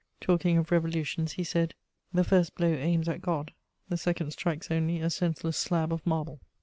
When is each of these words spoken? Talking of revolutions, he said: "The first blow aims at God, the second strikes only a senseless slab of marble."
Talking 0.19 0.57
of 0.57 0.71
revolutions, 0.71 1.33
he 1.33 1.43
said: 1.43 1.75
"The 2.11 2.23
first 2.23 2.55
blow 2.55 2.73
aims 2.73 3.07
at 3.07 3.21
God, 3.21 3.53
the 3.87 3.97
second 3.97 4.31
strikes 4.31 4.71
only 4.71 4.99
a 4.99 5.11
senseless 5.11 5.57
slab 5.57 5.93
of 5.93 6.03
marble." 6.07 6.41